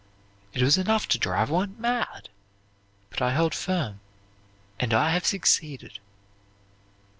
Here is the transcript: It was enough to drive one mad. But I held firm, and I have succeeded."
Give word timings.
It 0.51 0.63
was 0.63 0.79
enough 0.79 1.07
to 1.09 1.19
drive 1.19 1.51
one 1.51 1.75
mad. 1.79 2.29
But 3.11 3.21
I 3.21 3.33
held 3.33 3.53
firm, 3.53 3.99
and 4.79 4.95
I 4.95 5.11
have 5.11 5.27
succeeded." 5.27 5.99